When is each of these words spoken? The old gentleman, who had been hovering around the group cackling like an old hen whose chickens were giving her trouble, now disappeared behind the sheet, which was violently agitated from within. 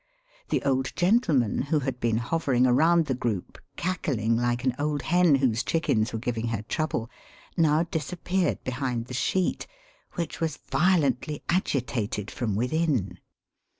The 0.49 0.63
old 0.63 0.93
gentleman, 0.95 1.61
who 1.69 1.81
had 1.81 1.99
been 1.99 2.17
hovering 2.17 2.65
around 2.65 3.05
the 3.05 3.13
group 3.13 3.59
cackling 3.75 4.35
like 4.35 4.63
an 4.63 4.73
old 4.79 5.03
hen 5.03 5.35
whose 5.35 5.61
chickens 5.61 6.11
were 6.11 6.17
giving 6.17 6.47
her 6.47 6.63
trouble, 6.63 7.07
now 7.55 7.83
disappeared 7.83 8.63
behind 8.63 9.05
the 9.05 9.13
sheet, 9.13 9.67
which 10.13 10.39
was 10.39 10.57
violently 10.57 11.43
agitated 11.49 12.31
from 12.31 12.55
within. 12.55 13.19